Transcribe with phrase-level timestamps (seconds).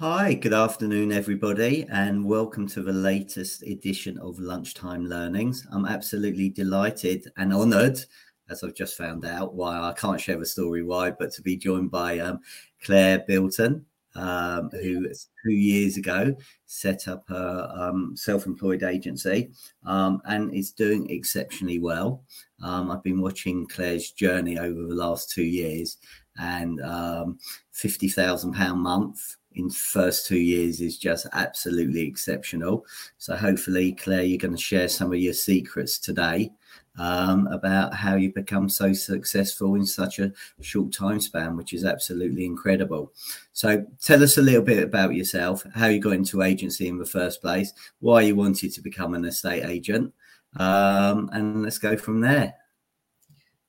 [0.00, 5.66] Hi, good afternoon, everybody, and welcome to the latest edition of Lunchtime Learnings.
[5.70, 8.02] I'm absolutely delighted and honoured,
[8.48, 11.54] as I've just found out, why I can't share the story why, but to be
[11.54, 12.40] joined by um,
[12.82, 13.84] Claire Bilton,
[14.14, 15.06] um, who
[15.44, 19.50] two years ago set up a um, self-employed agency
[19.84, 22.24] um, and is doing exceptionally well.
[22.62, 25.98] Um, I've been watching Claire's journey over the last two years,
[26.38, 27.38] and um,
[27.70, 32.84] fifty thousand pound month in first two years is just absolutely exceptional.
[33.18, 36.50] So hopefully, Claire, you're going to share some of your secrets today
[36.98, 41.84] um, about how you become so successful in such a short time span, which is
[41.84, 43.12] absolutely incredible.
[43.52, 47.06] So tell us a little bit about yourself, how you got into agency in the
[47.06, 50.12] first place, why you wanted to become an estate agent,
[50.56, 52.54] um, and let's go from there.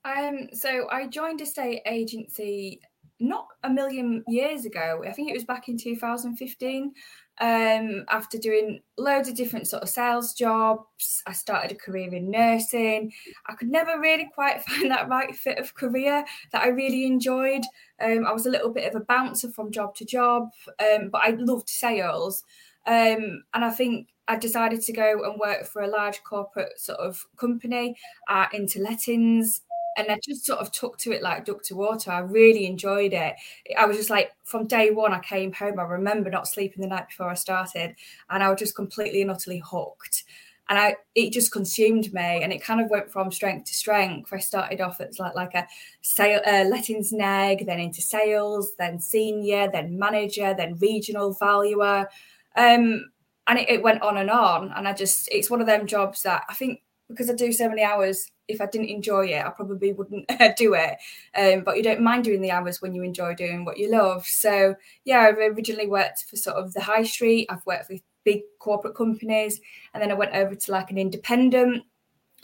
[0.04, 2.80] Um, so I joined a state agency
[3.22, 5.02] not a million years ago.
[5.06, 6.92] I think it was back in 2015.
[7.40, 12.30] Um, after doing loads of different sort of sales jobs, I started a career in
[12.30, 13.12] nursing.
[13.46, 17.62] I could never really quite find that right fit of career that I really enjoyed.
[18.00, 21.22] Um, I was a little bit of a bouncer from job to job, um, but
[21.22, 22.42] I loved sales.
[22.86, 26.98] Um, and I think I decided to go and work for a large corporate sort
[26.98, 27.96] of company
[28.28, 29.62] uh, into lettings
[29.96, 32.10] and I just sort of took to it like duck to water.
[32.10, 33.34] I really enjoyed it.
[33.78, 35.78] I was just like from day one, I came home.
[35.78, 37.94] I remember not sleeping the night before I started,
[38.30, 40.24] and I was just completely and utterly hooked.
[40.68, 44.32] And I, it just consumed me, and it kind of went from strength to strength.
[44.32, 45.66] I started off as like like a
[46.02, 52.08] sale, uh, lettings neg, then into sales, then senior, then manager, then regional valuer,
[52.56, 53.10] um,
[53.48, 54.72] and it, it went on and on.
[54.74, 56.80] And I just, it's one of them jobs that I think
[57.12, 60.74] because I do so many hours if I didn't enjoy it, I probably wouldn't do
[60.74, 60.96] it.
[61.34, 64.26] Um, but you don't mind doing the hours when you enjoy doing what you love.
[64.26, 67.46] So yeah, I've originally worked for sort of the high street.
[67.48, 69.60] I've worked with big corporate companies,
[69.94, 71.84] and then I went over to like an independent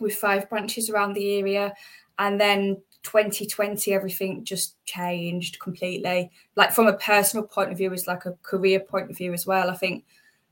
[0.01, 1.75] with five branches around the area,
[2.19, 8.09] and then 2020 everything just changed completely like from a personal point of view as
[8.09, 10.05] like a career point of view as well i think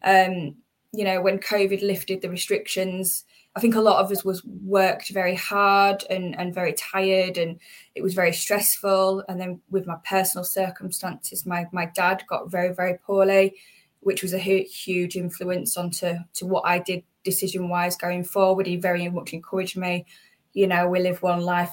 [0.05, 0.55] um
[0.93, 3.25] you know when covid lifted the restrictions
[3.57, 7.59] I think a lot of us was worked very hard and, and very tired and
[7.95, 9.25] it was very stressful.
[9.29, 13.55] And then with my personal circumstances, my, my dad got very, very poorly,
[14.01, 18.67] which was a huge influence onto to what I did decision wise going forward.
[18.67, 20.05] He very much encouraged me,
[20.53, 21.73] you know, we live one life,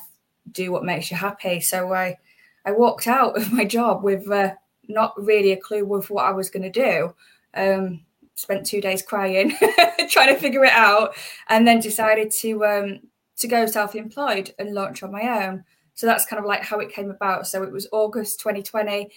[0.53, 1.59] do what makes you happy.
[1.59, 2.17] So I,
[2.65, 4.53] I walked out of my job with uh,
[4.87, 7.13] not really a clue with what I was going to do.
[7.55, 8.05] Um,
[8.35, 9.55] spent two days crying,
[10.09, 11.15] trying to figure it out,
[11.49, 12.99] and then decided to um,
[13.37, 15.63] to go self-employed and launch on my own.
[15.95, 17.47] So that's kind of like how it came about.
[17.47, 19.09] So it was August 2020.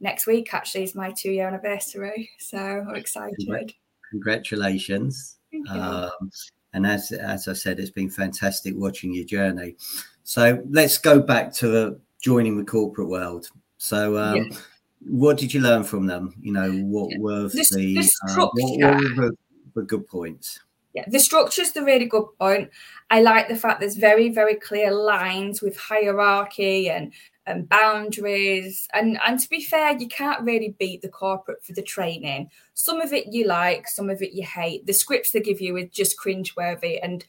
[0.00, 2.30] Next week actually is my two-year anniversary.
[2.38, 3.74] So I'm excited.
[4.10, 5.38] Congratulations.
[5.70, 6.10] Um,
[6.74, 9.76] and as as I said, it's been fantastic watching your journey.
[10.24, 13.48] So let's go back to the joining the corporate world.
[13.78, 14.58] So um, yeah
[15.06, 16.34] what did you learn from them?
[16.40, 19.36] You know, what were the, the, the, uh, what were the,
[19.74, 20.60] the good points?
[20.94, 22.70] Yeah, the structure is the really good point.
[23.10, 27.12] I like the fact there's very, very clear lines with hierarchy and
[27.46, 28.86] and boundaries.
[28.92, 32.50] And and to be fair, you can't really beat the corporate for the training.
[32.74, 34.86] Some of it you like, some of it you hate.
[34.86, 37.24] The scripts they give you is just cringeworthy, and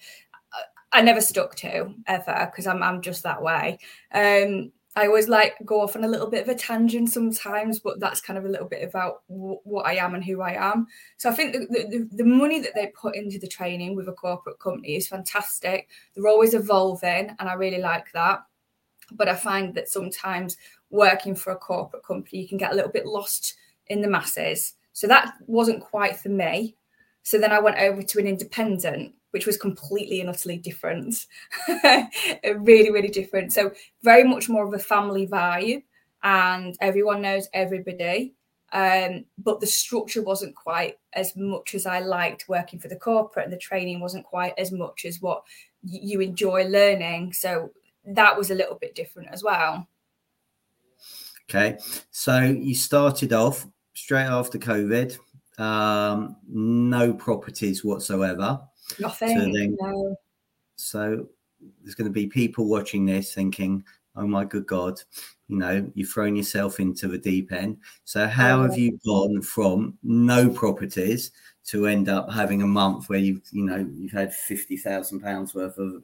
[0.53, 3.79] uh, I never stuck to ever because I'm I'm just that way.
[4.13, 7.99] Um, I always like go off on a little bit of a tangent sometimes, but
[7.99, 10.87] that's kind of a little bit about w- what I am and who I am.
[11.17, 14.13] So I think the, the, the, money that they put into the training with a
[14.13, 15.89] corporate company is fantastic.
[16.13, 18.43] They're always evolving, and I really like that.
[19.11, 20.57] But I find that sometimes
[20.91, 23.55] working for a corporate company, you can get a little bit lost
[23.87, 24.75] in the masses.
[24.93, 26.75] So that wasn't quite for me.
[27.23, 31.25] So then I went over to an independent which was completely and utterly different.
[31.67, 33.51] really, really different.
[33.51, 33.71] So,
[34.03, 35.81] very much more of a family vibe,
[36.21, 38.35] and everyone knows everybody.
[38.73, 43.45] Um, but the structure wasn't quite as much as I liked working for the corporate,
[43.45, 45.41] and the training wasn't quite as much as what
[45.83, 47.33] y- you enjoy learning.
[47.33, 47.71] So,
[48.05, 49.87] that was a little bit different as well.
[51.49, 51.79] Okay.
[52.11, 53.65] So, you started off
[53.95, 55.17] straight after COVID,
[55.57, 58.61] um, no properties whatsoever.
[58.99, 59.39] Nothing.
[59.39, 60.15] So, then, no.
[60.75, 61.27] so
[61.81, 63.83] there's going to be people watching this thinking,
[64.15, 64.99] oh my good God,
[65.47, 67.77] you know, you've thrown yourself into the deep end.
[68.05, 71.31] So, how have you gone from no properties
[71.65, 75.53] to end up having a month where you've, you know, you've had fifty thousand pounds
[75.53, 76.03] worth of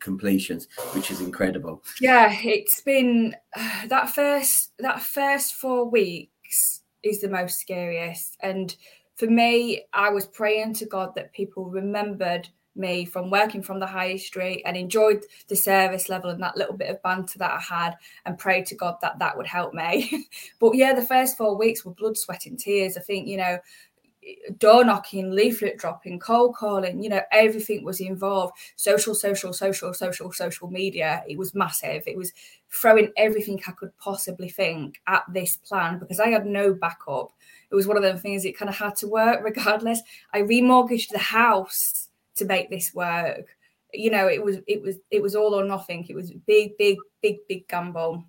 [0.00, 1.82] completions, which is incredible.
[2.00, 8.36] Yeah, it's been uh, that first that first four weeks is the most scariest.
[8.40, 8.74] And
[9.20, 13.86] for me, I was praying to God that people remembered me from working from the
[13.86, 17.60] high street and enjoyed the service level and that little bit of banter that I
[17.60, 20.26] had and prayed to God that that would help me.
[20.58, 22.96] but yeah, the first four weeks were blood, sweat, and tears.
[22.96, 23.58] I think, you know,
[24.56, 28.54] door knocking, leaflet dropping, cold calling, you know, everything was involved.
[28.76, 31.22] Social, social, social, social, social media.
[31.28, 32.04] It was massive.
[32.06, 32.32] It was
[32.70, 37.32] throwing everything I could possibly think at this plan because I had no backup.
[37.70, 40.00] It was one of those things it kind of had to work regardless.
[40.32, 43.46] I remortgaged the house to make this work.
[43.92, 46.06] You know, it was it was it was all or nothing.
[46.08, 48.24] It was big, big, big, big gamble.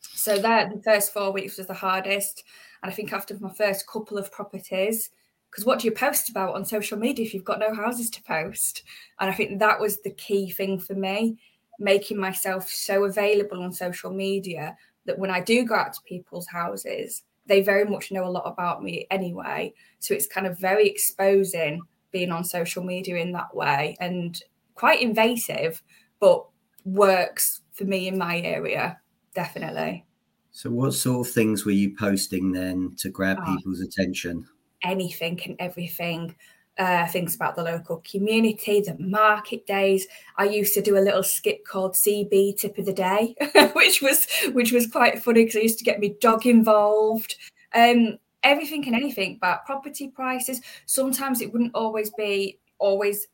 [0.00, 2.44] So that the first four weeks was the hardest.
[2.82, 5.10] And I think after my first couple of properties,
[5.50, 8.22] because what do you post about on social media if you've got no houses to
[8.24, 8.82] post?
[9.20, 11.38] And I think that was the key thing for me,
[11.78, 14.76] making myself so available on social media
[15.06, 18.50] that when I do go out to people's houses, they very much know a lot
[18.50, 19.74] about me anyway.
[19.98, 24.40] So it's kind of very exposing being on social media in that way and
[24.74, 25.82] quite invasive,
[26.20, 26.44] but
[26.84, 28.98] works for me in my area,
[29.34, 30.04] definitely.
[30.52, 33.56] So, what sort of things were you posting then to grab oh.
[33.56, 34.46] people's attention?
[34.84, 36.36] anything and everything.
[36.76, 40.08] Uh, things about the local community, the market days.
[40.36, 43.36] I used to do a little skit called CB Tip of the Day,
[43.74, 47.36] which was which was quite funny because I used to get me dog involved.
[47.74, 50.60] Um, everything and anything about property prices.
[50.86, 53.28] Sometimes it wouldn't always be always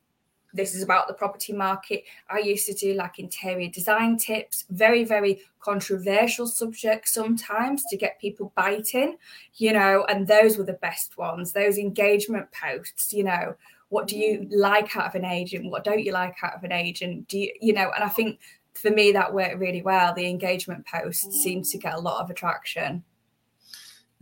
[0.52, 2.04] this is about the property market.
[2.28, 8.20] I used to do like interior design tips, very, very controversial subjects sometimes to get
[8.20, 9.16] people biting,
[9.56, 11.52] you know, and those were the best ones.
[11.52, 13.54] Those engagement posts, you know,
[13.90, 15.70] what do you like out of an agent?
[15.70, 17.28] What don't you like out of an agent?
[17.28, 18.38] Do you, you know, and I think
[18.74, 20.14] for me that worked really well.
[20.14, 23.04] The engagement posts seemed to get a lot of attraction.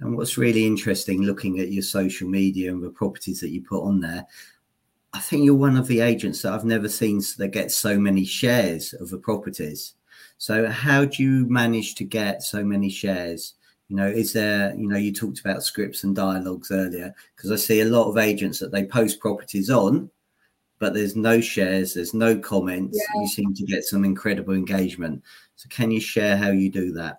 [0.00, 3.82] And what's really interesting looking at your social media and the properties that you put
[3.82, 4.26] on there,
[5.12, 8.24] I think you're one of the agents that I've never seen that get so many
[8.24, 9.94] shares of the properties.
[10.36, 13.54] So how do you manage to get so many shares?
[13.88, 17.56] You know, is there, you know, you talked about scripts and dialogues earlier, because I
[17.56, 20.10] see a lot of agents that they post properties on,
[20.78, 22.98] but there's no shares, there's no comments.
[22.98, 23.22] Yeah.
[23.22, 25.22] You seem to get some incredible engagement.
[25.56, 27.18] So can you share how you do that?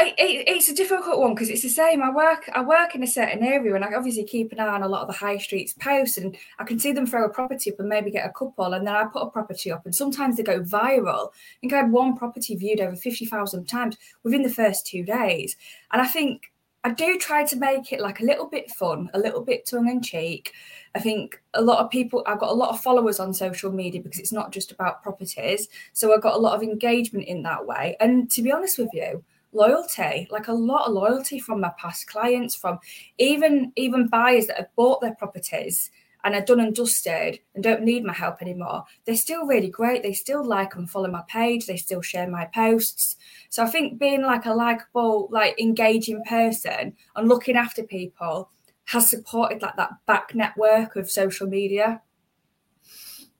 [0.00, 0.14] It,
[0.46, 2.02] it's a difficult one because it's the same.
[2.02, 4.84] I work I work in a certain area and I obviously keep an eye on
[4.84, 7.72] a lot of the high streets posts and I can see them throw a property
[7.72, 10.36] up and maybe get a couple and then I put a property up and sometimes
[10.36, 11.30] they go viral.
[11.30, 15.56] I think I had one property viewed over 50,000 times within the first two days.
[15.92, 16.52] And I think
[16.84, 19.88] I do try to make it like a little bit fun, a little bit tongue
[19.88, 20.52] in cheek.
[20.94, 24.00] I think a lot of people, I've got a lot of followers on social media
[24.00, 25.68] because it's not just about properties.
[25.92, 27.96] So I've got a lot of engagement in that way.
[27.98, 32.06] And to be honest with you, loyalty like a lot of loyalty from my past
[32.06, 32.78] clients from
[33.16, 35.90] even even buyers that have bought their properties
[36.24, 38.84] and are done and dusted and don't need my help anymore.
[39.04, 40.02] They're still really great.
[40.02, 41.66] They still like and follow my page.
[41.66, 43.16] They still share my posts.
[43.50, 48.50] So i think being like a likable like engaging person and looking after people
[48.86, 52.02] has supported like that back network of social media.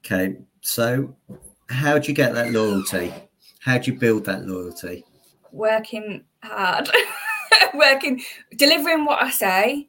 [0.04, 1.14] Okay so
[1.68, 3.12] how do you get that loyalty?
[3.60, 5.04] How do you build that loyalty
[5.52, 6.88] working hard,
[7.74, 8.22] working,
[8.56, 9.88] delivering what I say,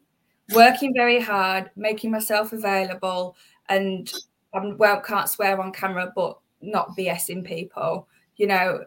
[0.54, 3.36] working very hard, making myself available,
[3.68, 4.12] and
[4.54, 8.08] I well can't swear on camera, but not BSing people.
[8.38, 8.86] You know,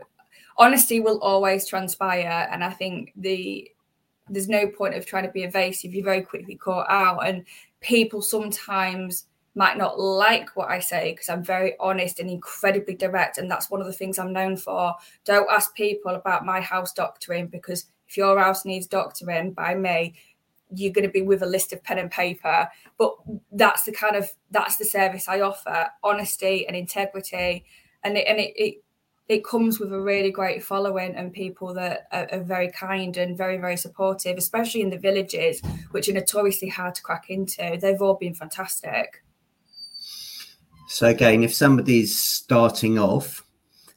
[0.56, 3.70] honesty will always transpire, and I think the
[4.28, 5.94] there's no point of trying to be evasive.
[5.94, 7.44] You're very quickly caught out, and
[7.80, 13.38] people sometimes might not like what I say because I'm very honest and incredibly direct.
[13.38, 14.94] And that's one of the things I'm known for.
[15.24, 20.14] Don't ask people about my house doctoring because if your house needs doctoring by me,
[20.74, 22.68] you're going to be with a list of pen and paper.
[22.96, 23.14] But
[23.50, 27.64] that's the kind of that's the service I offer: honesty and integrity,
[28.02, 28.82] and it, and it, it
[29.28, 33.38] it comes with a really great following and people that are, are, very kind and
[33.38, 38.02] very very supportive especially in the villages which are notoriously hard to crack into they've
[38.02, 39.22] all been fantastic
[40.92, 43.42] so again, if somebody's starting off,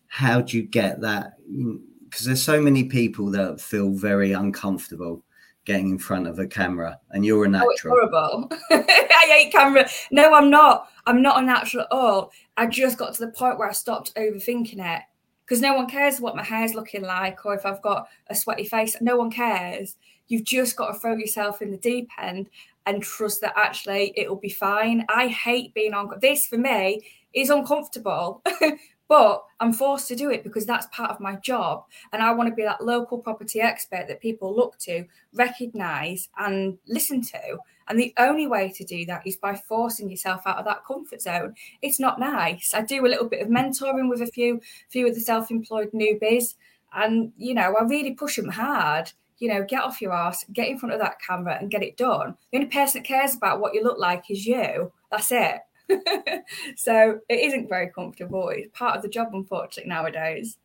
[0.07, 1.33] how do you get that?
[1.51, 5.21] Mm, because there's so many people that feel very uncomfortable
[5.65, 7.97] getting in front of a camera, and you're a oh, natural.
[8.01, 8.49] Oh, horrible.
[8.71, 9.89] I hate camera.
[10.09, 10.89] No, I'm not.
[11.05, 12.31] I'm not a natural at all.
[12.55, 15.01] I just got to the point where I stopped overthinking it
[15.43, 18.63] because no one cares what my hair's looking like or if I've got a sweaty
[18.63, 18.95] face.
[19.01, 19.97] No one cares.
[20.29, 22.49] You've just got to throw yourself in the deep end
[22.86, 25.06] and trust that actually it'll be fine.
[25.10, 27.01] I hate being on this for me
[27.34, 28.42] is uncomfortable,
[29.08, 31.86] but I'm forced to do it because that's part of my job.
[32.13, 36.77] And I want to be that local property expert that people look to, recognize, and
[36.88, 37.58] listen to.
[37.88, 41.22] And the only way to do that is by forcing yourself out of that comfort
[41.22, 41.56] zone.
[41.82, 42.74] It's not nice.
[42.74, 46.56] I do a little bit of mentoring with a few few of the self-employed newbies,
[46.94, 49.12] and you know, I really push them hard.
[49.38, 51.98] You know, get off your ass, get in front of that camera, and get it
[51.98, 52.36] done.
[52.51, 54.92] The only person that cares about what you look like is you.
[55.12, 55.60] That's it.
[56.75, 58.50] so it isn't very comfortable.
[58.50, 60.58] It's part of the job, unfortunately, nowadays.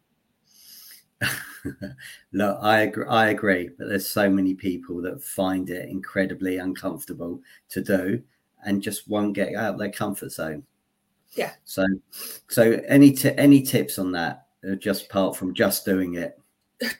[2.33, 7.41] Look, I agree, I agree, but there's so many people that find it incredibly uncomfortable
[7.69, 8.23] to do
[8.65, 10.63] and just won't get out of their comfort zone.
[11.33, 11.53] Yeah.
[11.65, 11.87] So,
[12.49, 14.47] so any t- any tips on that?
[14.69, 16.40] Uh, just apart from just doing it.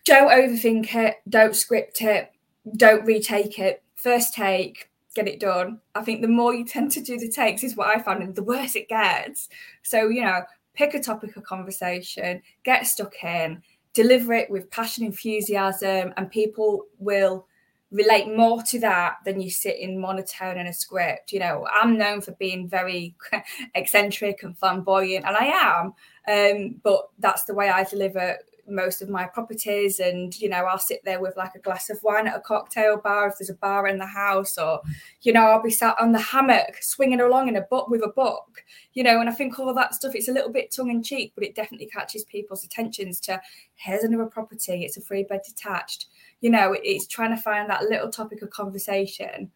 [0.05, 1.17] Don't overthink it.
[1.29, 2.33] Don't script it.
[2.77, 3.83] Don't retake it.
[3.97, 5.81] First take get it done.
[5.95, 8.35] I think the more you tend to do the takes is what I found, and
[8.35, 9.49] the worse it gets.
[9.83, 10.43] So, you know,
[10.75, 16.87] pick a topic of conversation, get stuck in, deliver it with passion, enthusiasm, and people
[16.99, 17.47] will
[17.91, 21.33] relate more to that than you sit in monotone in a script.
[21.33, 23.17] You know, I'm known for being very
[23.75, 25.95] eccentric and flamboyant, and I am.
[26.29, 28.37] Um, but that's the way I deliver
[28.69, 31.99] most of my properties and you know i'll sit there with like a glass of
[32.03, 34.81] wine at a cocktail bar if there's a bar in the house or
[35.23, 38.13] you know i'll be sat on the hammock swinging along in a book with a
[38.15, 38.63] book
[38.93, 41.55] you know and i think all that stuff it's a little bit tongue-in-cheek but it
[41.55, 43.41] definitely catches people's attentions to
[43.75, 46.07] here's another property it's a three bed detached.
[46.41, 49.51] You know it's trying to find that little topic of conversation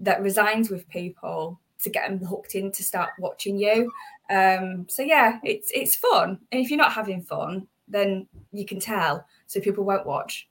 [0.00, 3.92] that resigns with people to get them hooked in to start watching you.
[4.30, 6.38] Um so yeah it's it's fun.
[6.50, 9.24] And if you're not having fun then you can tell.
[9.46, 10.48] So people won't watch.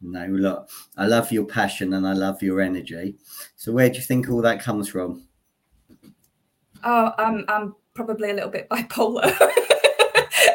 [0.00, 3.16] No, look, I love your passion and I love your energy.
[3.56, 5.26] So where do you think all that comes from?
[6.84, 9.34] Oh, I'm I'm probably a little bit bipolar.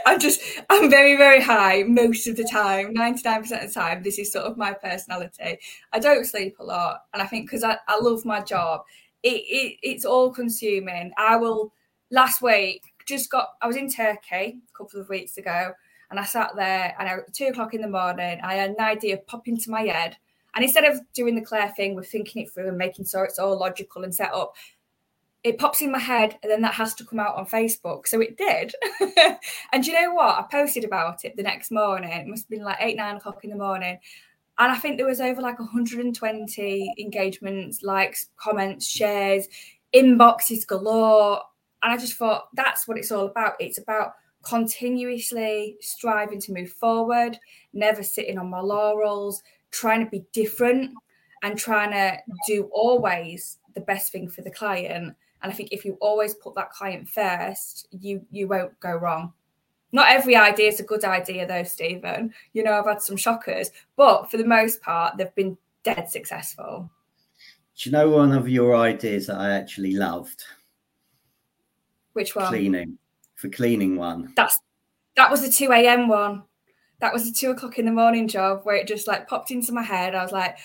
[0.06, 3.80] I'm just I'm very very high most of the time, ninety nine percent of the
[3.80, 4.04] time.
[4.04, 5.58] This is sort of my personality.
[5.94, 8.82] I don't sleep a lot, and I think because I, I love my job,
[9.24, 11.12] it, it it's all consuming.
[11.18, 11.74] I will.
[12.12, 15.74] Last week, just got I was in Turkey a couple of weeks ago
[16.10, 19.18] and I sat there and at two o'clock in the morning I had an idea
[19.18, 20.18] pop into my head.
[20.56, 23.38] And instead of doing the Claire thing with thinking it through and making sure it's
[23.38, 24.56] all logical and set up,
[25.44, 28.08] it pops in my head and then that has to come out on Facebook.
[28.08, 28.74] So it did.
[29.72, 30.38] and you know what?
[30.38, 32.12] I posted about it the next morning.
[32.12, 34.00] It must have been like eight, nine o'clock in the morning.
[34.58, 39.48] And I think there was over like 120 engagements, likes, comments, shares,
[39.94, 41.42] inboxes galore
[41.84, 43.54] and I just thought that's what it's all about.
[43.60, 47.38] It's about continuously striving to move forward,
[47.74, 50.92] never sitting on my laurels, trying to be different
[51.44, 52.18] and trying to
[52.48, 55.16] do always the best thing for the client.
[55.42, 59.34] And I think if you always put that client first, you you won't go wrong.
[59.92, 62.34] Not every idea is a good idea though, Stephen.
[62.54, 66.90] You know, I've had some shockers, but for the most part, they've been dead successful.
[67.78, 70.44] Do you know one of your ideas that I actually loved?
[72.20, 72.48] Which one?
[72.48, 72.98] Cleaning.
[73.36, 74.34] For cleaning one.
[74.36, 74.60] That's
[75.16, 76.10] that was the 2 a.m.
[76.10, 76.44] one.
[77.00, 79.72] That was the two o'clock in the morning job where it just like popped into
[79.72, 80.16] my head.
[80.16, 80.58] I was like,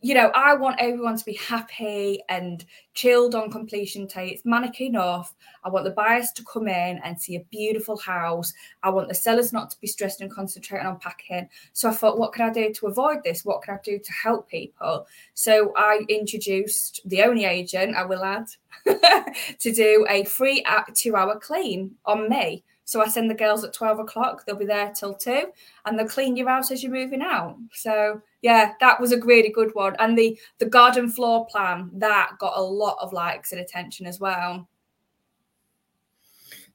[0.00, 2.64] you know, I want everyone to be happy and
[2.94, 4.28] chilled on completion day.
[4.28, 5.34] It's manic enough.
[5.64, 8.52] I want the buyers to come in and see a beautiful house.
[8.84, 11.48] I want the sellers not to be stressed and concentrating on packing.
[11.72, 13.44] So I thought, what can I do to avoid this?
[13.44, 15.06] What can I do to help people?
[15.34, 18.46] So I introduced the only agent, I will add,
[18.86, 20.64] to do a free
[20.94, 22.62] two hour clean on me.
[22.88, 25.52] So I send the girls at 12 o'clock, they'll be there till two,
[25.84, 27.58] and they'll clean your house as you're moving out.
[27.74, 29.94] So yeah, that was a really good one.
[29.98, 34.20] And the the garden floor plan, that got a lot of likes and attention as
[34.20, 34.66] well.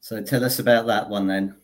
[0.01, 1.55] So tell us about that one then.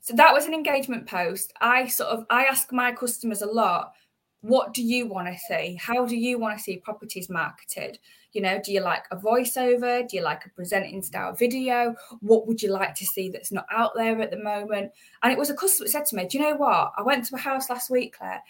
[0.00, 1.52] So that was an engagement post.
[1.60, 3.92] I sort of I ask my customers a lot,
[4.40, 5.74] what do you want to see?
[5.78, 7.98] How do you want to see properties marketed?
[8.32, 10.08] You know, do you like a voiceover?
[10.08, 11.94] Do you like a presenting style video?
[12.20, 14.92] What would you like to see that's not out there at the moment?
[15.22, 16.92] And it was a customer said to me, Do you know what?
[16.96, 18.42] I went to a house last week, Claire,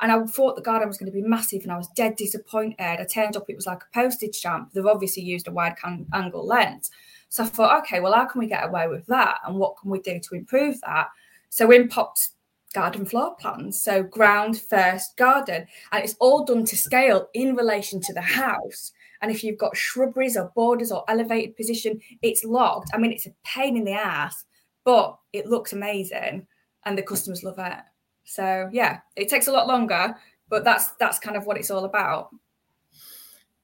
[0.00, 2.80] and I thought the garden was going to be massive, and I was dead disappointed.
[2.80, 4.72] I turned up, it was like a postage stamp.
[4.72, 6.90] They've obviously used a wide can- angle lens.
[7.28, 9.38] So I thought, okay, well, how can we get away with that?
[9.46, 11.08] And what can we do to improve that?
[11.50, 12.28] So in popped
[12.76, 13.82] garden floor plans.
[13.82, 15.66] So ground first garden.
[15.92, 18.92] And it's all done to scale in relation to the house.
[19.22, 22.90] And if you've got shrubberies or borders or elevated position, it's locked.
[22.92, 24.44] I mean, it's a pain in the ass,
[24.84, 26.46] but it looks amazing
[26.84, 27.78] and the customers love it.
[28.24, 30.16] So yeah, it takes a lot longer,
[30.48, 32.30] but that's that's kind of what it's all about.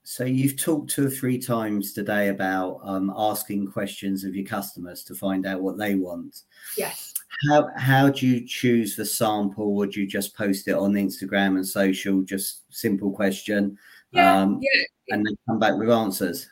[0.04, 5.04] So you've talked two or three times today about um, asking questions of your customers
[5.04, 6.42] to find out what they want.
[6.76, 7.14] Yes.
[7.48, 9.74] How how do you choose the sample?
[9.74, 12.22] Would you just post it on Instagram and social?
[12.22, 13.78] Just simple question.
[14.12, 14.82] Yeah, um, yeah.
[15.08, 16.48] And then come back with answers.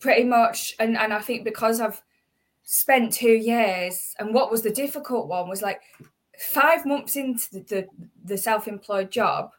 [0.00, 0.74] Pretty much.
[0.78, 2.02] And and I think because I've
[2.64, 5.80] spent two years, and what was the difficult one was like
[6.38, 7.86] five months into the, the,
[8.24, 9.50] the self-employed job,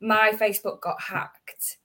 [0.00, 1.78] my Facebook got hacked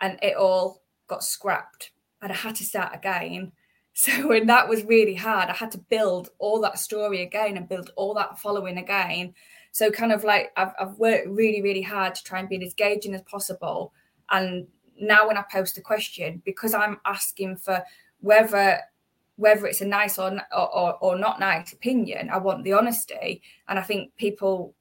[0.00, 1.90] and it all got scrapped
[2.22, 3.52] and I had to start again.
[3.96, 7.68] So when that was really hard, I had to build all that story again and
[7.68, 9.34] build all that following again.
[9.70, 12.72] So kind of like I've, I've worked really, really hard to try and be as
[12.72, 13.92] engaging as possible.
[14.30, 14.66] And
[15.00, 17.82] now when I post a question, because I'm asking for
[18.20, 18.80] whether
[19.36, 23.42] whether it's a nice or, or or not nice opinion, I want the honesty.
[23.68, 24.74] And I think people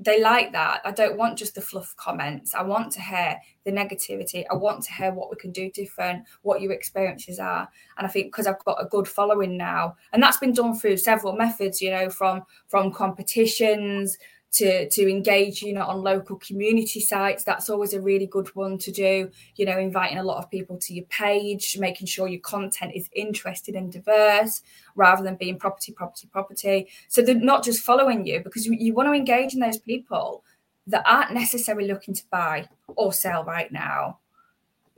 [0.00, 0.80] they like that.
[0.84, 2.54] I don't want just the fluff comments.
[2.54, 4.44] I want to hear the negativity.
[4.48, 7.68] I want to hear what we can do different, what your experiences are.
[7.96, 10.98] And I think because I've got a good following now, and that's been done through
[10.98, 14.16] several methods, you know, from from competitions
[14.50, 17.44] to to engage you know on local community sites.
[17.44, 20.78] That's always a really good one to do you know inviting a lot of people
[20.78, 24.62] to your page making sure your content is interested and diverse
[24.94, 26.88] rather than being property property property.
[27.08, 30.44] So they're not just following you because you, you want to engage in those people
[30.86, 34.18] that aren't necessarily looking to buy or sell right now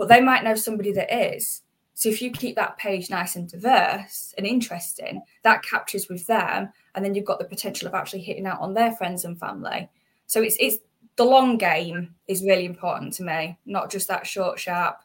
[0.00, 1.60] but they might know somebody that is
[2.00, 6.70] so if you keep that page nice and diverse and interesting, that captures with them,
[6.94, 9.86] and then you've got the potential of actually hitting out on their friends and family.
[10.26, 10.78] So it's it's
[11.16, 14.96] the long game is really important to me, not just that short, sharp,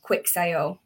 [0.00, 0.80] quick sale.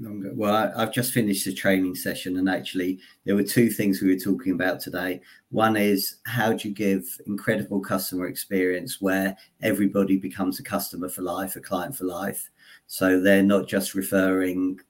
[0.00, 0.32] Longer.
[0.34, 4.08] Well, I, have just finished the training session, and actually, there were two things we
[4.08, 5.20] were talking about today.
[5.50, 11.20] One is how do you give incredible customer experience where everybody becomes a customer for
[11.20, 12.50] life, a client for life,
[12.86, 14.80] so they're not just referring,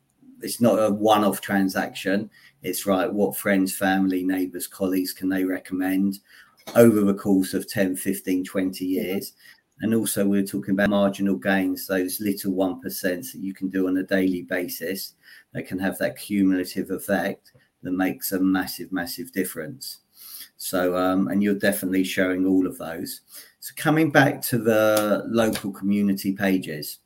[0.40, 2.30] it's not a one off transaction.
[2.62, 6.20] It's right, what friends, family, neighbors, colleagues can they recommend
[6.76, 9.32] over the course of 10, 15, 20 years?
[9.82, 12.80] And also, we're talking about marginal gains, those little 1%
[13.32, 15.14] that you can do on a daily basis
[15.52, 19.98] that can have that cumulative effect that makes a massive, massive difference.
[20.56, 23.22] So, um, and you're definitely showing all of those.
[23.58, 27.00] So, coming back to the local community pages,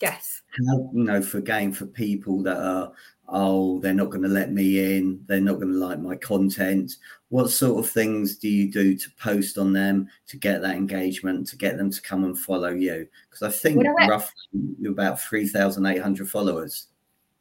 [0.00, 0.42] Yes.
[0.68, 2.92] How, you know, for again, for people that are,
[3.34, 6.96] oh, they're not going to let me in, they're not going to like my content.
[7.30, 11.48] What sort of things do you do to post on them to get that engagement,
[11.48, 13.08] to get them to come and follow you?
[13.28, 14.30] Because I think roughly
[14.78, 16.86] you're about 3,800 followers.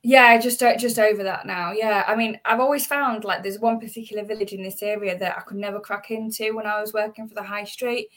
[0.02, 1.72] Yeah, just uh, just over that now.
[1.72, 5.38] Yeah, I mean, I've always found like there's one particular village in this area that
[5.38, 8.10] I could never crack into when I was working for the high street,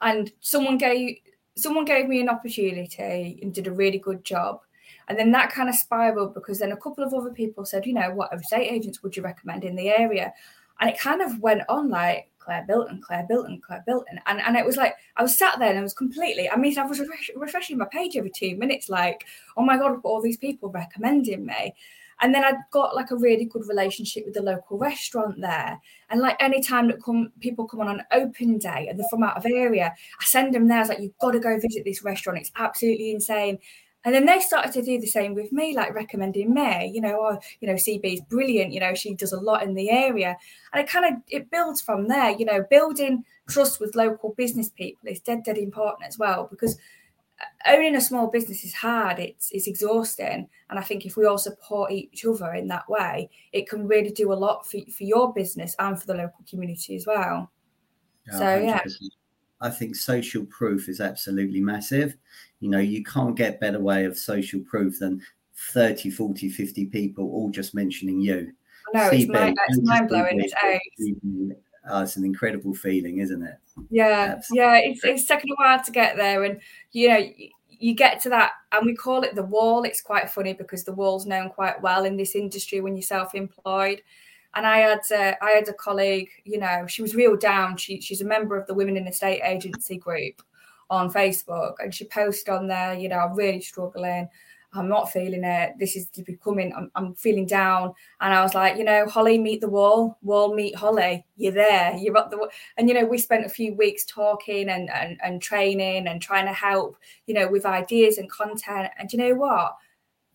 [0.00, 1.18] and someone gave
[1.54, 4.60] someone gave me an opportunity and did a really good job.
[5.10, 7.94] And then that kind of spiraled because then a couple of other people said, you
[7.94, 10.32] know, what estate agents would you recommend in the area?
[10.80, 14.20] And it kind of went on like Claire Bilton, Claire Bilton, Claire Bilton.
[14.26, 16.78] And, and it was like, I was sat there and I was completely, I mean,
[16.78, 19.24] I was refresh, refreshing my page every two minutes, like,
[19.56, 21.74] oh my God, all these people recommending me.
[22.22, 25.80] And then I got like a really good relationship with the local restaurant there.
[26.08, 29.36] And like anytime that come people come on an open day and they're from out
[29.36, 30.76] of area, I send them there.
[30.78, 32.38] I was like, you've got to go visit this restaurant.
[32.38, 33.58] It's absolutely insane.
[34.04, 37.18] And then they started to do the same with me, like recommending me, you know,
[37.20, 40.36] oh, you know, CB is brilliant, you know, she does a lot in the area.
[40.72, 44.70] And it kind of it builds from there, you know, building trust with local business
[44.70, 46.76] people is dead, dead important as well because
[47.40, 51.26] uh, owning a small business is hard it's it's exhausting and i think if we
[51.26, 55.04] all support each other in that way it can really do a lot for, for
[55.04, 57.50] your business and for the local community as well
[58.26, 58.64] yeah, so 100%.
[58.64, 59.08] yeah
[59.60, 62.16] i think social proof is absolutely massive
[62.60, 65.20] you know you can't get better way of social proof than
[65.72, 68.52] 30 40 50 people all just mentioning you
[68.94, 70.54] no it's, mind, it's mind-blowing it's,
[71.90, 74.64] oh, it's an incredible feeling isn't it yeah, Absolutely.
[74.64, 76.60] yeah, it's, it's taken a while to get there, and
[76.92, 77.26] you know,
[77.68, 79.84] you get to that, and we call it the wall.
[79.84, 84.02] It's quite funny because the wall's known quite well in this industry when you're self-employed.
[84.54, 87.76] And I had uh, I had a colleague, you know, she was real down.
[87.76, 90.42] She she's a member of the Women in Estate Agency group
[90.90, 94.28] on Facebook, and she posted on there, you know, I'm really struggling.
[94.72, 95.74] I'm not feeling it.
[95.80, 97.92] This is becoming, I'm, I'm feeling down.
[98.20, 101.26] And I was like, you know, Holly, meet the wall, wall, meet Holly.
[101.36, 101.96] You're there.
[101.96, 102.50] You're up the wall.
[102.76, 106.46] And, you know, we spent a few weeks talking and, and, and training and trying
[106.46, 108.90] to help, you know, with ideas and content.
[108.96, 109.74] And you know what?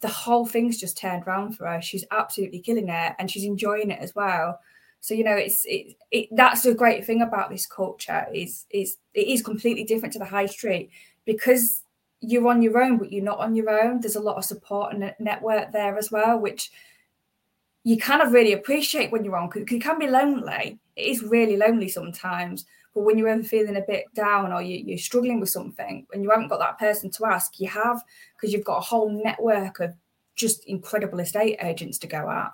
[0.02, 1.82] The whole thing's just turned around for her.
[1.82, 4.60] She's absolutely killing it and she's enjoying it as well.
[5.06, 8.98] So you know, it's it, it that's the great thing about this culture is is
[9.14, 10.90] it is completely different to the high street
[11.26, 11.84] because
[12.22, 14.02] you're on your own, but you're not on your own.
[14.02, 16.72] There's a lot of support and network there as well, which
[17.84, 20.80] you kind of really appreciate when you're on because it can be lonely.
[20.96, 22.66] It is really lonely sometimes.
[22.96, 26.24] But when you're ever feeling a bit down or you, are struggling with something and
[26.24, 28.02] you haven't got that person to ask, you have
[28.36, 29.94] because you've got a whole network of
[30.36, 32.52] just incredible estate agents to go at.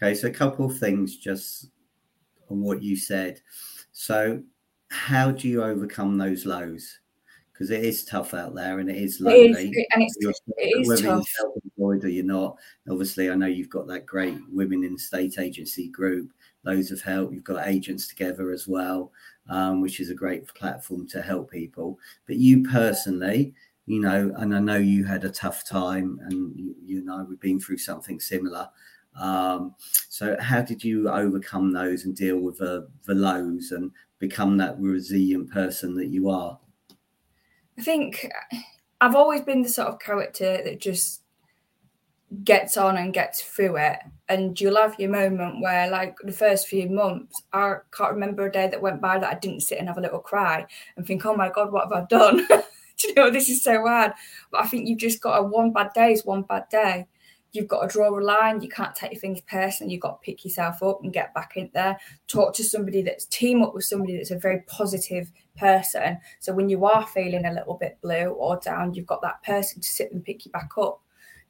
[0.00, 1.70] Okay, so a couple of things just
[2.50, 3.40] on what you said.
[3.90, 4.40] So,
[4.90, 7.00] how do you overcome those lows?
[7.52, 9.48] Because it is tough out there and it is lonely.
[9.48, 11.26] It is, and it's, you're, it is tough.
[11.28, 12.56] Self-employed or you're not.
[12.88, 16.30] Obviously, I know you've got that great women in estate agency group.
[16.62, 17.32] Loads of help.
[17.32, 19.10] You've got agents together as well,
[19.48, 21.98] um, which is a great platform to help people.
[22.28, 23.52] But you personally,
[23.86, 27.40] you know, and I know you had a tough time, and you, you know we've
[27.40, 28.68] been through something similar.
[29.18, 29.74] Um,
[30.08, 34.78] so, how did you overcome those and deal with the, the lows and become that
[34.78, 36.58] resilient person that you are?
[37.78, 38.28] I think
[39.00, 41.22] I've always been the sort of character that just
[42.44, 43.98] gets on and gets through it.
[44.28, 48.52] And you'll have your moment where, like the first few months, I can't remember a
[48.52, 51.24] day that went by that I didn't sit and have a little cry and think,
[51.24, 52.46] oh my God, what have I done?
[52.48, 54.12] Do you know, this is so hard.
[54.50, 57.06] But I think you've just got a one bad day is one bad day
[57.52, 58.60] you've got to draw a line.
[58.60, 59.92] You can't take things personally.
[59.92, 61.98] You've got to pick yourself up and get back in there.
[62.26, 66.18] Talk to somebody that's team up with somebody that's a very positive person.
[66.40, 69.80] So when you are feeling a little bit blue or down, you've got that person
[69.80, 71.00] to sit and pick you back up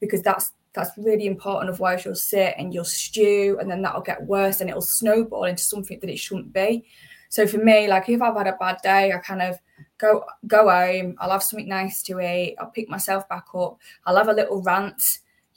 [0.00, 1.70] because that's that's really important.
[1.70, 5.62] Otherwise, you'll sit and you'll stew, and then that'll get worse and it'll snowball into
[5.62, 6.84] something that it shouldn't be.
[7.30, 9.58] So for me, like if I've had a bad day, I kind of
[9.98, 11.16] go go home.
[11.18, 12.56] I'll have something nice to eat.
[12.58, 13.78] I'll pick myself back up.
[14.06, 15.02] I'll have a little rant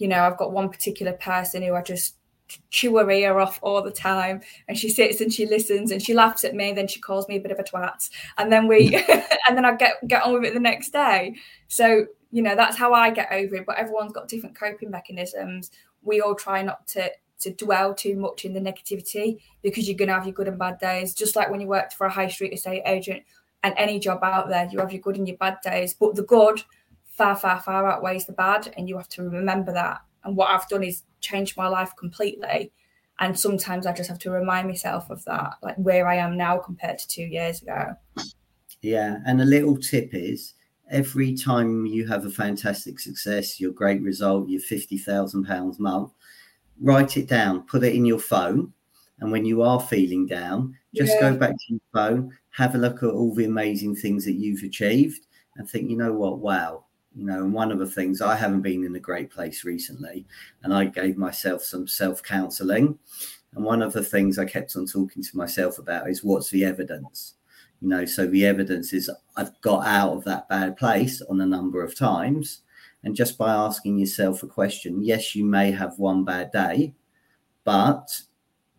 [0.02, 2.16] you know, I've got one particular person who I just
[2.70, 6.14] chew her ear off all the time and she sits and she listens and she
[6.14, 8.94] laughs at me then she calls me a bit of a twat and then we
[9.48, 11.34] and then i get get on with it the next day.
[11.70, 15.72] So you know that's how i get over it but everyone's got different coping mechanisms.
[16.02, 17.12] We all try not to
[17.42, 20.60] to dwell too much in the negativity because you're going to have your good and
[20.60, 21.16] bad days.
[21.16, 23.24] Just like when you worked for a high street estate agent
[23.64, 26.24] and any job out there you have your good and your bad days but the
[26.24, 26.62] good
[27.22, 28.74] far, far, far outweighs the bad.
[28.76, 30.02] And you have to remember that.
[30.24, 32.72] And what I've done is changed my life completely.
[33.20, 36.58] And sometimes I just have to remind myself of that, like where I am now
[36.58, 37.96] compared to two years ago.
[38.82, 39.20] Yeah.
[39.28, 40.56] And a little tip is
[40.90, 46.12] every time you have a fantastic success, your great result, your £50,000 month,
[46.82, 48.74] write it down, put it in your phone.
[49.20, 51.30] And when you are feeling down, just yeah.
[51.30, 54.64] go back to your phone, have a look at all the amazing things that you've
[54.64, 58.36] achieved, and think, you know what, wow, you know and one of the things i
[58.36, 60.26] haven't been in a great place recently
[60.64, 62.98] and i gave myself some self-counseling
[63.56, 66.64] and one of the things i kept on talking to myself about is what's the
[66.64, 67.36] evidence?
[67.82, 71.46] You know so the evidence is i've got out of that bad place on a
[71.46, 72.62] number of times.
[73.04, 76.94] And just by asking yourself a question yes you may have one bad day
[77.64, 78.08] but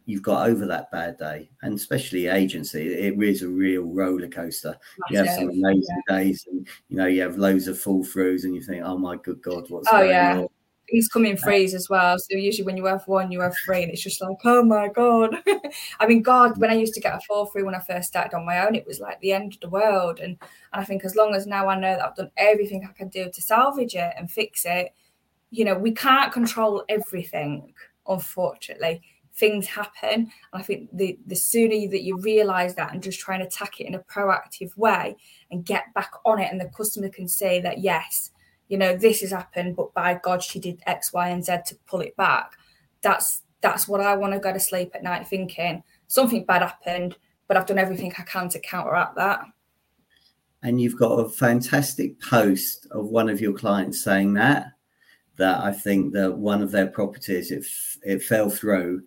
[0.07, 4.77] you've got over that bad day and especially agency it is a real roller coaster
[5.11, 6.19] you have some amazing yeah.
[6.19, 9.17] days and you know you have loads of fall throughs and you think oh my
[9.17, 10.09] good god what's oh, going on?
[10.09, 10.49] oh yeah on?
[10.89, 12.19] He's coming uh, freeze as well.
[12.19, 14.89] So usually when you have one, you have three, and it's just like, oh my
[14.89, 15.35] god.
[16.01, 16.59] I mean, God, mm.
[16.59, 18.75] when I used to get a fall through when I first started on my own,
[18.75, 20.19] it was like the end of the world.
[20.19, 20.37] And,
[20.73, 23.09] and I think as long as now I know that I've done everything I can
[23.09, 24.93] do to salvage it and fix it,
[25.51, 27.73] you know, we can't control everything,
[28.07, 29.03] unfortunately
[29.43, 30.13] things happen.
[30.13, 33.81] And I think the the sooner that you realize that and just try and attack
[33.81, 35.17] it in a proactive way
[35.51, 38.31] and get back on it, and the customer can say that yes,
[38.69, 41.75] you know, this has happened, but by God, she did X, Y, and Z to
[41.89, 42.53] pull it back.
[43.03, 47.17] That's that's what I want to go to sleep at night thinking something bad happened,
[47.49, 49.45] but I've done everything I can to counteract that.
[50.63, 54.67] And you've got a fantastic post of one of your clients saying that
[55.37, 57.65] that I think that one of their properties it
[58.05, 59.03] it fell through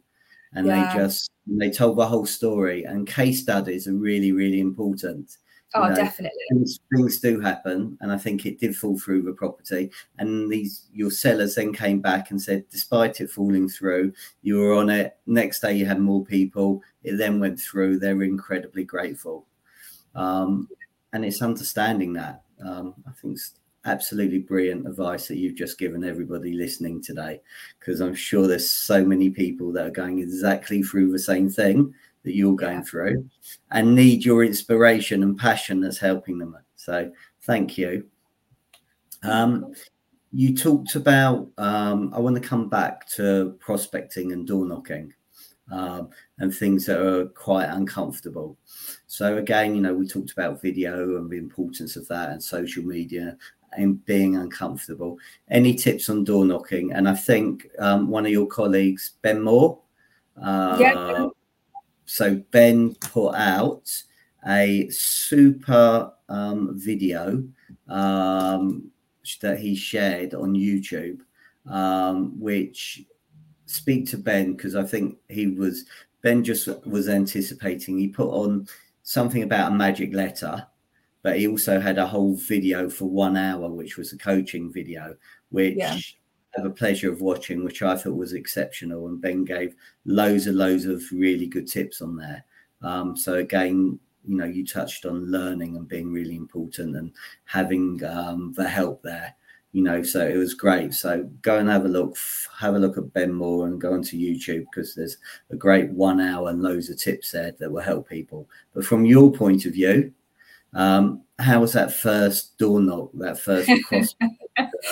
[0.55, 0.93] and yeah.
[0.93, 2.83] they just they told the whole story.
[2.83, 5.37] And case studies are really really important.
[5.73, 6.39] Oh, know, definitely.
[6.51, 9.91] Things, things, do happen, and I think it did fall through the property.
[10.19, 14.73] And these your sellers then came back and said, despite it falling through, you were
[14.73, 15.17] on it.
[15.25, 16.81] Next day, you had more people.
[17.03, 17.99] It then went through.
[17.99, 19.47] They're incredibly grateful,
[20.15, 20.69] um,
[21.11, 22.43] and it's understanding that.
[22.65, 23.37] Um, I think
[23.85, 27.39] absolutely brilliant advice that you've just given everybody listening today
[27.79, 31.93] because i'm sure there's so many people that are going exactly through the same thing
[32.25, 33.29] that you're going through
[33.71, 36.57] and need your inspiration and passion that's helping them.
[36.75, 37.11] So
[37.43, 38.07] thank you.
[39.23, 39.73] Um,
[40.31, 45.13] you talked about um, i want to come back to prospecting and door knocking
[45.71, 48.57] um, and things that are quite uncomfortable.
[49.07, 52.83] So again, you know, we talked about video and the importance of that and social
[52.83, 53.37] media
[53.77, 55.17] and being uncomfortable.
[55.49, 56.91] Any tips on door knocking?
[56.93, 59.79] And I think um, one of your colleagues, Ben Moore.
[60.41, 61.27] Uh, yeah.
[62.05, 63.91] So Ben put out
[64.47, 67.43] a super um, video
[67.87, 68.91] um,
[69.41, 71.21] that he shared on YouTube,
[71.67, 73.03] um, which
[73.65, 75.85] speak to Ben because I think he was
[76.21, 77.97] Ben just was anticipating.
[77.97, 78.67] He put on
[79.03, 80.65] something about a magic letter,
[81.25, 85.15] but he also had a whole video for one hour, which was a coaching video,
[85.49, 85.93] which yeah.
[85.95, 86.01] I
[86.57, 89.07] have a pleasure of watching, which I thought was exceptional.
[89.07, 89.73] And Ben gave
[90.05, 92.45] loads and loads of really good tips on there.
[92.83, 97.11] Um, so again, you know, you touched on learning and being really important and
[97.45, 99.35] having um, the help there
[99.71, 100.93] you know, so it was great.
[100.93, 102.15] So go and have a look,
[102.57, 105.17] have a look at Ben Moore and go onto YouTube because there's
[105.49, 108.47] a great one hour and loads of tips there that will help people.
[108.73, 110.13] But from your point of view,
[110.75, 114.15] um, how was that first door knock, that first cross?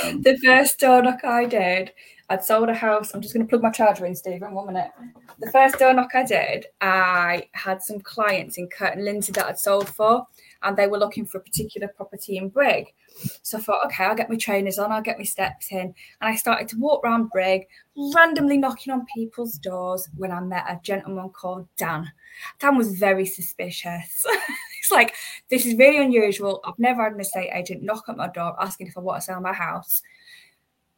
[0.03, 1.91] um, the first door knock I did,
[2.29, 3.13] I'd sold a house.
[3.13, 4.91] I'm just going to plug my charger in, Stephen, one minute.
[5.39, 9.59] The first door knock I did, I had some clients in Kirton Lindsey that I'd
[9.59, 10.25] sold for,
[10.63, 12.93] and they were looking for a particular property in Brigg.
[13.41, 15.79] So I thought, okay, I'll get my trainers on, I'll get my steps in.
[15.79, 17.67] And I started to walk around Brigg,
[18.15, 22.11] randomly knocking on people's doors when I met a gentleman called Dan.
[22.59, 24.25] Dan was very suspicious.
[24.93, 25.15] like,
[25.49, 26.61] this is really unusual.
[26.65, 29.25] I've never had an estate agent knock at my door asking if I want to
[29.25, 30.01] sell my house.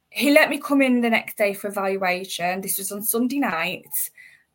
[0.10, 2.62] He let me come in the next day for evaluation.
[2.62, 3.88] This was on Sunday night.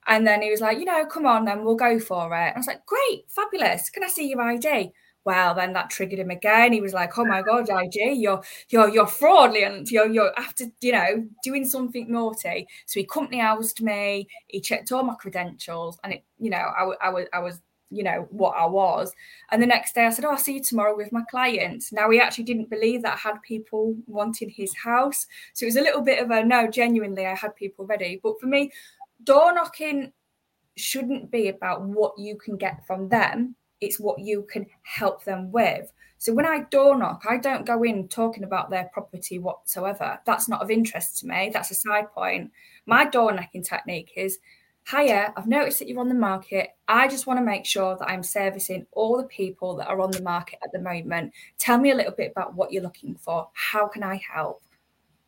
[0.06, 2.48] And then he was like, you know, come on, then we'll go for it.
[2.48, 3.90] And I was like, great, fabulous.
[3.90, 4.92] Can I see your ID?
[5.24, 6.72] well, then that triggered him again.
[6.72, 9.90] He was like, "Oh my god, IG, you're you're you're fraudulent.
[9.90, 14.28] You're you're after you know doing something naughty." So he company housed me.
[14.48, 18.02] He checked all my credentials, and it you know I, I was I was you
[18.02, 19.12] know what I was.
[19.50, 22.10] And the next day I said, "Oh, I'll see you tomorrow with my client." Now
[22.10, 25.82] he actually didn't believe that I had people wanting his house, so it was a
[25.82, 26.68] little bit of a no.
[26.68, 28.20] Genuinely, I had people ready.
[28.22, 28.72] But for me,
[29.24, 30.12] door knocking
[30.76, 35.50] shouldn't be about what you can get from them it's what you can help them
[35.50, 35.92] with.
[36.18, 40.20] So when I door knock, I don't go in talking about their property whatsoever.
[40.26, 41.50] That's not of interest to me.
[41.52, 42.50] That's a side point.
[42.84, 44.38] My door knocking technique is
[44.88, 46.70] Hiya, I've noticed that you're on the market.
[46.88, 50.10] I just want to make sure that I'm servicing all the people that are on
[50.10, 51.32] the market at the moment.
[51.58, 53.48] Tell me a little bit about what you're looking for.
[53.52, 54.62] How can I help?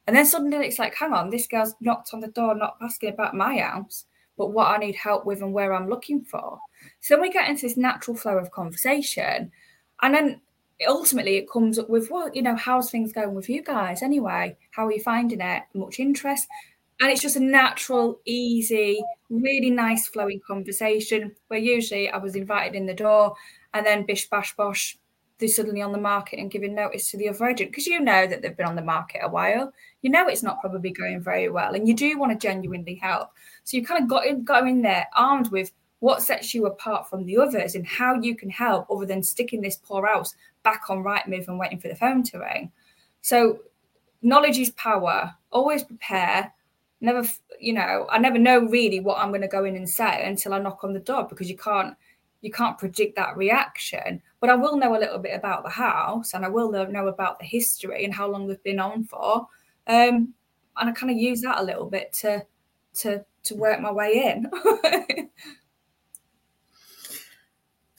[0.06, 3.10] And then suddenly it's like, hang on, this girl's knocked on the door, not asking
[3.10, 6.58] about my house, but what I need help with and where I'm looking for.
[7.00, 9.52] So then we get into this natural flow of conversation.
[10.02, 10.40] And then
[10.88, 14.56] ultimately it comes up with, well, you know, how's things going with you guys anyway?
[14.72, 15.62] How are you finding it?
[15.74, 16.48] Much interest?
[17.02, 22.76] And it's just a natural, easy, really nice flowing conversation where usually I was invited
[22.76, 23.34] in the door
[23.74, 24.96] and then bish bash bosh,
[25.38, 28.28] they're suddenly on the market and giving notice to the other agent because you know
[28.28, 29.72] that they've been on the market a while.
[30.02, 33.30] You know it's not probably going very well, and you do want to genuinely help.
[33.64, 37.10] So you kind of got in, got in there armed with what sets you apart
[37.10, 40.88] from the others and how you can help other than sticking this poor house back
[40.88, 42.70] on Rightmove and waiting for the phone to ring.
[43.22, 43.58] So
[44.22, 45.34] knowledge is power.
[45.50, 46.52] Always prepare.
[47.02, 47.28] Never,
[47.60, 50.54] you know, I never know really what I'm going to go in and say until
[50.54, 51.94] I knock on the door because you can't
[52.40, 54.22] you can't predict that reaction.
[54.40, 57.38] But I will know a little bit about the house and I will know about
[57.38, 59.46] the history and how long they've been on for.
[59.86, 60.34] Um,
[60.76, 62.46] and I kind of use that a little bit to
[62.94, 65.28] to to work my way in.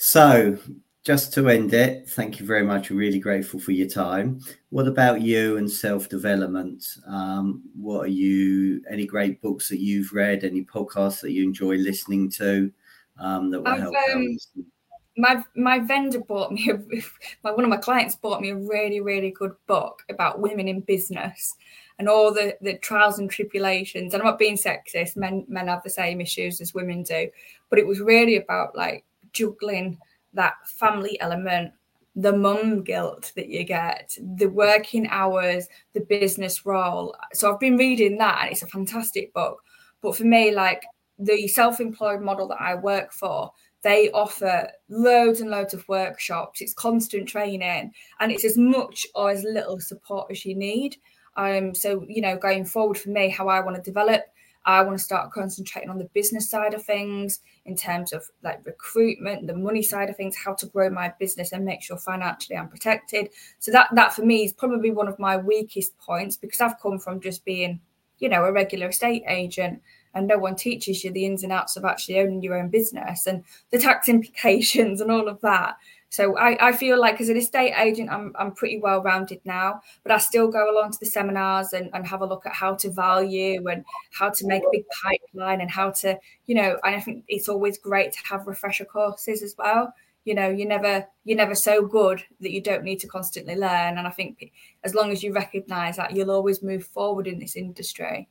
[0.06, 0.58] So,
[1.04, 2.89] just to end it, thank you very much.
[2.89, 4.39] We're really grateful for your time.
[4.70, 6.86] What about you and self development?
[7.08, 11.76] Um, what are you, any great books that you've read, any podcasts that you enjoy
[11.76, 12.72] listening to
[13.20, 13.96] um, that will I've, help?
[14.13, 14.38] Um,
[15.18, 16.78] my my vendor bought me a,
[17.44, 20.80] my one of my clients bought me a really really good book about women in
[20.80, 21.56] business
[22.00, 25.84] and all the the trials and tribulations and i'm not being sexist men men have
[25.84, 27.30] the same issues as women do
[27.70, 30.00] but it was really about like juggling
[30.34, 31.74] that family element,
[32.15, 37.15] the mum guilt that you get, the working hours, the business role.
[37.34, 39.62] So I've been reading that and it's a fantastic book.
[40.02, 40.84] But for me, like
[41.17, 43.52] the self employed model that I work for,
[43.84, 46.62] they offer loads and loads of workshops.
[46.62, 50.98] It's constant training and it's as much or as little support as you need.
[51.36, 54.24] Um, so, you know, going forward for me, how I want to develop
[54.65, 58.65] I want to start concentrating on the business side of things in terms of like
[58.65, 62.58] recruitment, the money side of things, how to grow my business and make sure financially
[62.58, 63.30] I'm protected.
[63.60, 66.99] So that that for me is probably one of my weakest points because I've come
[66.99, 67.80] from just being,
[68.19, 69.82] you know, a regular estate agent
[70.13, 73.28] and no one teaches you the ins and outs of actually owning your own business
[73.28, 75.76] and the tax implications and all of that.
[76.13, 79.82] So I, I feel like as an estate agent, I'm, I'm pretty well rounded now,
[80.04, 82.76] but I still go along to the seminars and, and have a look at how
[82.76, 86.99] to value and how to make a big pipeline and how to, you know, I
[86.99, 89.91] think it's always great to have refresher courses as well.
[90.23, 93.97] You know, you're never you're never so good that you don't need to constantly learn.
[93.97, 94.52] And I think
[94.84, 98.30] as long as you recognize that, you'll always move forward in this industry.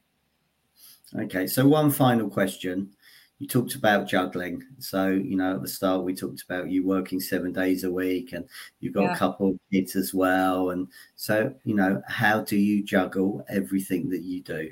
[1.19, 2.93] Okay, so one final question
[3.43, 4.63] you talked about juggling.
[4.79, 8.33] So, you know, at the start, we talked about you working seven days a week
[8.33, 8.45] and
[8.79, 9.15] you've got yeah.
[9.15, 10.71] a couple of kids as well.
[10.71, 14.71] And so, you know, how do you juggle everything that you do?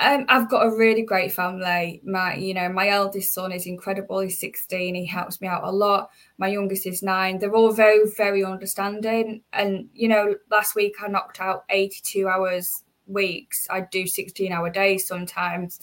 [0.00, 2.00] Um, I've got a really great family.
[2.04, 4.18] My, you know, my eldest son is incredible.
[4.18, 4.92] He's 16.
[4.92, 6.10] He helps me out a lot.
[6.38, 7.38] My youngest is nine.
[7.38, 9.42] They're all very, very understanding.
[9.52, 13.68] And, you know, last week I knocked out 82 hours weeks.
[13.70, 15.78] I do 16 hour days sometimes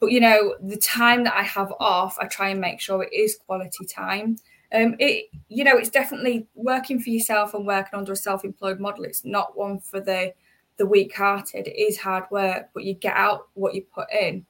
[0.00, 3.12] but you know, the time that I have off, I try and make sure it
[3.12, 4.36] is quality time.
[4.72, 9.04] Um, it you know, it's definitely working for yourself and working under a self-employed model.
[9.04, 10.34] It's not one for the
[10.76, 11.66] the weak-hearted.
[11.66, 14.46] It is hard work, but you get out what you put in.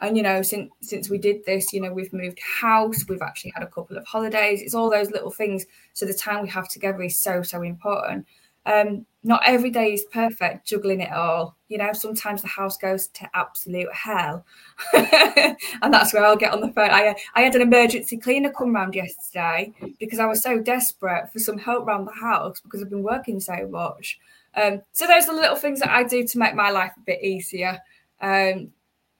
[0.00, 3.52] And you know, since since we did this, you know, we've moved house, we've actually
[3.54, 4.60] had a couple of holidays.
[4.60, 5.64] It's all those little things.
[5.92, 8.26] So the time we have together is so so important.
[8.66, 11.56] Um, not every day is perfect, juggling it all.
[11.68, 14.44] You know, sometimes the house goes to absolute hell.
[14.92, 16.90] and that's where I'll get on the phone.
[16.90, 21.38] I, I had an emergency cleaner come round yesterday because I was so desperate for
[21.38, 24.18] some help around the house because I've been working so much.
[24.56, 27.00] Um, so those are the little things that I do to make my life a
[27.00, 27.80] bit easier.
[28.20, 28.72] Um,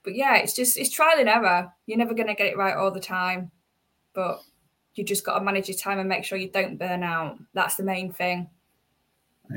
[0.04, 1.72] but yeah, it's just it's trial and error.
[1.86, 3.50] You're never going to get it right all the time,
[4.12, 4.40] but
[4.94, 7.38] you just got to manage your time and make sure you don't burn out.
[7.54, 8.48] That's the main thing.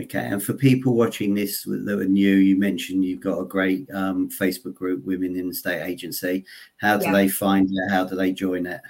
[0.01, 3.89] Okay, and for people watching this that are new, you mentioned you've got a great
[3.91, 6.45] um, Facebook group, Women in Estate Agency.
[6.77, 7.13] How do yeah.
[7.13, 7.89] they find it?
[7.89, 8.81] How do they join it?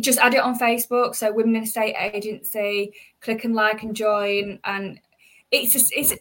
[0.00, 1.14] Just add it on Facebook.
[1.14, 2.94] So Women in Estate Agency.
[3.20, 4.58] Click and like and join.
[4.64, 4.98] And
[5.50, 6.14] it's just it's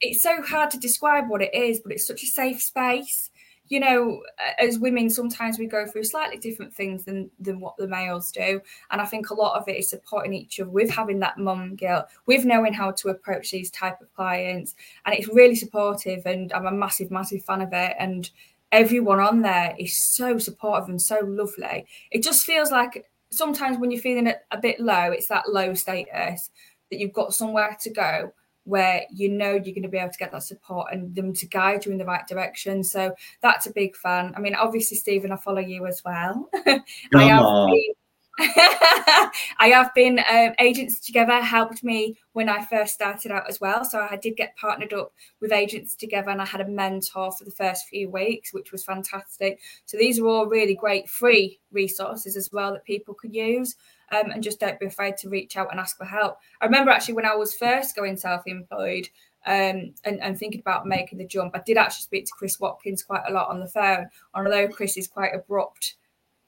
[0.00, 3.27] it's so hard to describe what it is, but it's such a safe space
[3.68, 4.22] you know,
[4.58, 8.60] as women, sometimes we go through slightly different things than than what the males do,
[8.90, 11.76] and I think a lot of it is supporting each other with having that mum
[11.76, 16.24] guilt, with knowing how to approach these type of clients, and it's really supportive.
[16.26, 17.94] And I'm a massive, massive fan of it.
[17.98, 18.30] And
[18.72, 21.86] everyone on there is so supportive and so lovely.
[22.10, 26.50] It just feels like sometimes when you're feeling a bit low, it's that low status
[26.90, 28.32] that you've got somewhere to go
[28.68, 31.46] where you know you're going to be able to get that support and them to
[31.46, 32.84] guide you in the right direction.
[32.84, 34.34] So that's a big fan.
[34.36, 36.50] I mean, obviously, Stephen, I follow you as well.
[36.66, 36.82] I
[37.14, 37.94] have been,
[39.58, 43.86] I have been um, agents together helped me when I first started out as well.
[43.86, 47.44] So I did get partnered up with agents together, and I had a mentor for
[47.44, 49.60] the first few weeks, which was fantastic.
[49.86, 53.76] So these are all really great free resources as well that people could use
[54.12, 56.38] um, and just don't be afraid to reach out and ask for help.
[56.60, 59.08] I remember actually when I was first going self employed
[59.46, 63.02] um, and, and, thinking about making the jump, I did actually speak to Chris Watkins
[63.02, 64.08] quite a lot on the phone.
[64.34, 65.94] Although Chris is quite abrupt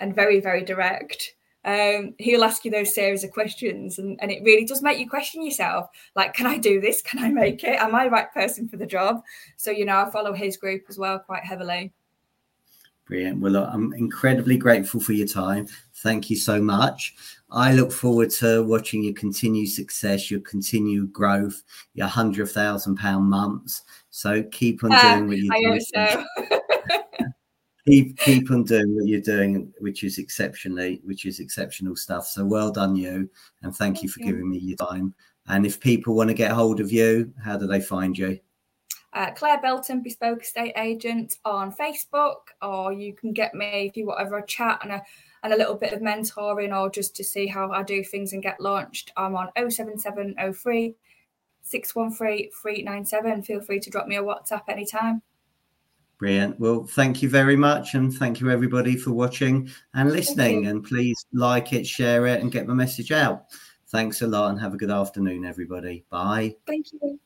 [0.00, 4.42] and very, very direct, um, he'll ask you those series of questions and, and it
[4.42, 7.78] really does make you question yourself like can i do this can i make it
[7.78, 9.22] am i the right person for the job
[9.58, 11.92] so you know i follow his group as well quite heavily
[13.10, 13.40] Brilliant.
[13.40, 15.66] Well, I'm incredibly grateful for your time.
[15.96, 17.16] Thank you so much.
[17.50, 21.60] I look forward to watching your continued success, your continued growth,
[21.94, 23.82] your hundred thousand pound months.
[24.10, 25.80] So keep on doing what you're doing.
[25.92, 26.24] So.
[27.88, 32.28] keep keep on doing what you're doing, which is exceptionally, which is exceptional stuff.
[32.28, 33.28] So well done, you,
[33.62, 34.26] and thank, thank you for you.
[34.26, 35.14] giving me your time.
[35.48, 38.38] And if people want to get hold of you, how do they find you?
[39.12, 44.06] Uh, Claire Belton, Bespoke Estate Agent on Facebook, or you can get me if you
[44.06, 45.02] want over a chat and a
[45.42, 48.42] and a little bit of mentoring or just to see how I do things and
[48.42, 49.12] get launched.
[49.16, 50.94] I'm on 07703
[51.62, 53.42] 613 397.
[53.42, 55.22] Feel free to drop me a WhatsApp anytime.
[56.18, 56.60] Brilliant.
[56.60, 57.94] Well, thank you very much.
[57.94, 60.66] And thank you, everybody, for watching and listening.
[60.66, 63.46] And please like it, share it, and get the message out.
[63.88, 66.04] Thanks a lot and have a good afternoon, everybody.
[66.10, 66.56] Bye.
[66.66, 67.18] Thank you.